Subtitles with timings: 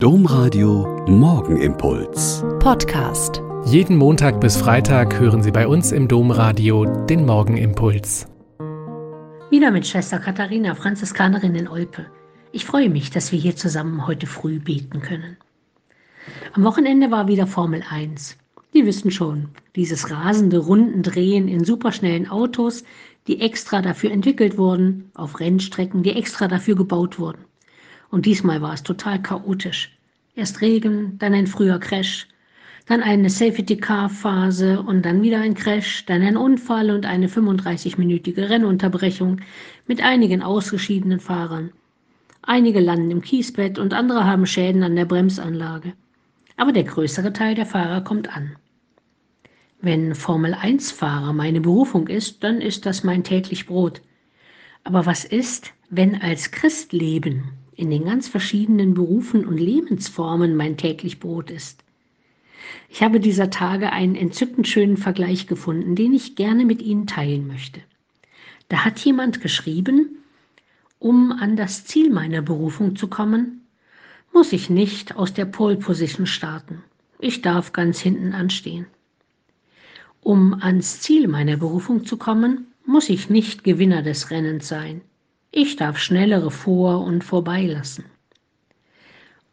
[0.00, 2.44] Domradio Morgenimpuls.
[2.60, 3.42] Podcast.
[3.64, 8.28] Jeden Montag bis Freitag hören Sie bei uns im Domradio den Morgenimpuls.
[9.50, 12.06] Wieder mit Schwester Katharina, Franziskanerin in Olpe.
[12.52, 15.36] Ich freue mich, dass wir hier zusammen heute früh beten können.
[16.52, 18.38] Am Wochenende war wieder Formel 1.
[18.74, 22.84] Die wissen schon, dieses rasende Rundendrehen in superschnellen Autos,
[23.26, 27.47] die extra dafür entwickelt wurden, auf Rennstrecken, die extra dafür gebaut wurden.
[28.10, 29.96] Und diesmal war es total chaotisch.
[30.34, 32.26] Erst Regen, dann ein früher Crash,
[32.86, 39.40] dann eine Safety-Car-Phase und dann wieder ein Crash, dann ein Unfall und eine 35-minütige Rennunterbrechung
[39.86, 41.70] mit einigen ausgeschiedenen Fahrern.
[42.42, 45.92] Einige landen im Kiesbett und andere haben Schäden an der Bremsanlage.
[46.56, 48.56] Aber der größere Teil der Fahrer kommt an.
[49.80, 54.00] Wenn Formel-1-Fahrer meine Berufung ist, dann ist das mein täglich Brot.
[54.82, 61.20] Aber was ist, wenn als Christleben in den ganz verschiedenen Berufen und Lebensformen mein täglich
[61.20, 61.84] Brot ist.
[62.88, 67.46] Ich habe dieser Tage einen entzückend schönen Vergleich gefunden, den ich gerne mit Ihnen teilen
[67.46, 67.80] möchte.
[68.68, 70.18] Da hat jemand geschrieben,
[70.98, 73.62] um an das Ziel meiner Berufung zu kommen,
[74.32, 76.82] muss ich nicht aus der Pole Position starten.
[77.20, 78.86] Ich darf ganz hinten anstehen.
[80.20, 85.00] Um ans Ziel meiner Berufung zu kommen, muss ich nicht Gewinner des Rennens sein.
[85.50, 88.04] Ich darf schnellere vor und vorbeilassen.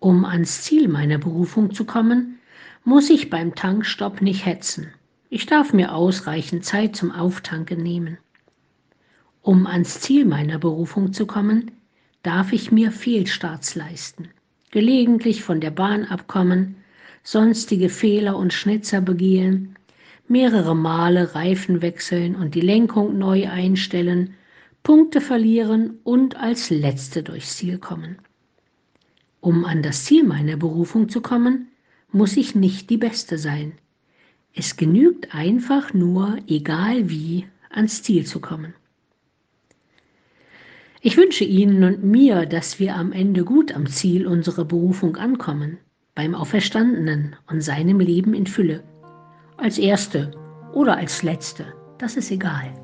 [0.00, 2.40] Um ans Ziel meiner Berufung zu kommen,
[2.82, 4.88] muss ich beim Tankstopp nicht hetzen.
[5.30, 8.18] Ich darf mir ausreichend Zeit zum Auftanken nehmen.
[9.40, 11.70] Um ans Ziel meiner Berufung zu kommen,
[12.24, 14.28] darf ich mir Fehlstarts leisten,
[14.72, 16.74] gelegentlich von der Bahn abkommen,
[17.22, 19.76] sonstige Fehler und Schnitzer begehen,
[20.26, 24.34] mehrere Male Reifen wechseln und die Lenkung neu einstellen
[24.84, 28.18] Punkte verlieren und als Letzte durchs Ziel kommen.
[29.40, 31.68] Um an das Ziel meiner Berufung zu kommen,
[32.12, 33.72] muss ich nicht die Beste sein.
[34.54, 38.74] Es genügt einfach nur, egal wie, ans Ziel zu kommen.
[41.00, 45.78] Ich wünsche Ihnen und mir, dass wir am Ende gut am Ziel unserer Berufung ankommen,
[46.14, 48.84] beim Auferstandenen und seinem Leben in Fülle.
[49.56, 50.30] Als Erste
[50.74, 52.83] oder als Letzte, das ist egal.